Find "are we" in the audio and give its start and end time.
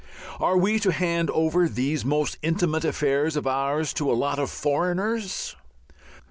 0.39-0.79